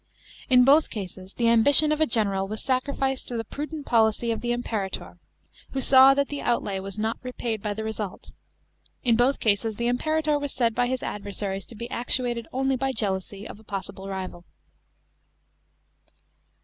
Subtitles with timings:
[0.49, 4.41] In both cases the ambition of a general was sacrificed to the prudent policy of
[4.41, 5.19] the Imperator,
[5.73, 8.31] who saw that the outlay was not repaid by the result;
[9.03, 12.91] in both cases the Imperator was said by his adversaries to lie actuated only by
[12.91, 14.43] jealousy of a possible rival.